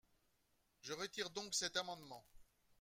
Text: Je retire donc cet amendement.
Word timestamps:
Je 0.81 0.93
retire 0.93 1.29
donc 1.29 1.53
cet 1.53 1.77
amendement. 1.77 2.25